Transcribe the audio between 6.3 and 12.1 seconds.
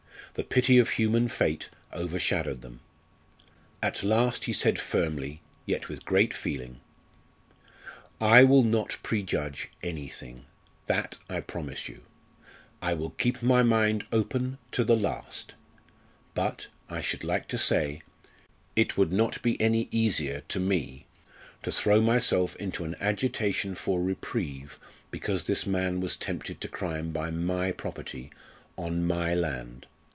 feeling: "I will not prejudge anything, that I promise you.